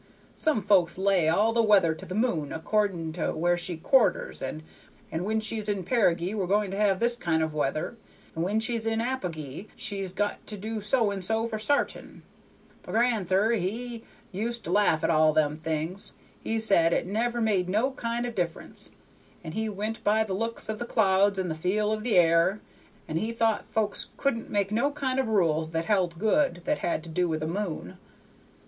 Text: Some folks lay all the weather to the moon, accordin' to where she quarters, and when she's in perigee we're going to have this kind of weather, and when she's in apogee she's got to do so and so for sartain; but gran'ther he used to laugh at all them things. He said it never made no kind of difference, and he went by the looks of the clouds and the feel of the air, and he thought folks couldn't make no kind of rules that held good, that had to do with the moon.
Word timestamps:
Some 0.35 0.63
folks 0.63 0.97
lay 0.97 1.29
all 1.29 1.53
the 1.53 1.61
weather 1.61 1.93
to 1.93 2.07
the 2.07 2.15
moon, 2.15 2.51
accordin' 2.51 3.13
to 3.13 3.33
where 3.35 3.55
she 3.55 3.77
quarters, 3.77 4.41
and 4.41 4.63
when 5.11 5.39
she's 5.39 5.69
in 5.69 5.83
perigee 5.83 6.33
we're 6.33 6.47
going 6.47 6.71
to 6.71 6.77
have 6.77 6.99
this 6.99 7.15
kind 7.15 7.43
of 7.43 7.53
weather, 7.53 7.97
and 8.33 8.43
when 8.43 8.59
she's 8.59 8.87
in 8.87 8.99
apogee 8.99 9.67
she's 9.75 10.11
got 10.11 10.47
to 10.47 10.57
do 10.57 10.81
so 10.81 11.11
and 11.11 11.23
so 11.23 11.45
for 11.45 11.59
sartain; 11.59 12.23
but 12.81 12.93
gran'ther 12.93 13.51
he 13.51 14.03
used 14.31 14.63
to 14.63 14.71
laugh 14.71 15.03
at 15.03 15.11
all 15.11 15.33
them 15.33 15.55
things. 15.55 16.15
He 16.43 16.57
said 16.57 16.93
it 16.93 17.05
never 17.05 17.39
made 17.39 17.69
no 17.69 17.91
kind 17.91 18.25
of 18.25 18.33
difference, 18.33 18.89
and 19.43 19.53
he 19.53 19.69
went 19.69 20.03
by 20.03 20.23
the 20.23 20.33
looks 20.33 20.67
of 20.67 20.79
the 20.79 20.85
clouds 20.85 21.37
and 21.37 21.51
the 21.51 21.53
feel 21.53 21.91
of 21.91 22.01
the 22.03 22.17
air, 22.17 22.59
and 23.07 23.19
he 23.19 23.31
thought 23.31 23.65
folks 23.65 24.07
couldn't 24.17 24.49
make 24.49 24.71
no 24.71 24.89
kind 24.89 25.19
of 25.19 25.27
rules 25.27 25.69
that 25.69 25.85
held 25.85 26.17
good, 26.17 26.63
that 26.65 26.79
had 26.79 27.03
to 27.03 27.09
do 27.11 27.29
with 27.29 27.41
the 27.41 27.45
moon. 27.47 27.99